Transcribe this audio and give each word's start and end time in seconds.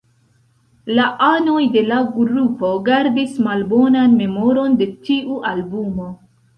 La 0.99 1.05
anoj 1.25 1.61
de 1.75 1.83
la 1.91 2.01
grupo 2.17 2.73
gardis 2.89 3.39
malbonan 3.51 4.19
memoron 4.27 4.83
de 4.85 4.93
tiu 5.07 5.43
albumo. 5.57 6.15